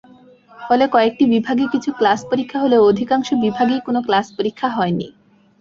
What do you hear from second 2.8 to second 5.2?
অধিকাংশ বিভাগেই কোনো ক্লাস-পরীক্ষা হয়নি।